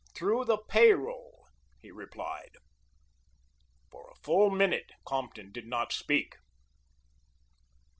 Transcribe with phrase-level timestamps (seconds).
[0.15, 1.45] "Through the pay roll,"
[1.79, 2.57] he replied.
[3.91, 6.37] For a full minute Compton did not speak.